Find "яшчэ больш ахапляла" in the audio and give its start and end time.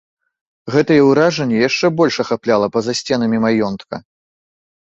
1.69-2.71